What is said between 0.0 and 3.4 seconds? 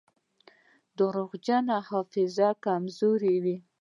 د درواغجن حافظه کمزورې